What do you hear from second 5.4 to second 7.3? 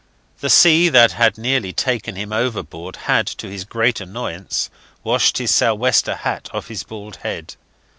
sou' wester hat off his bald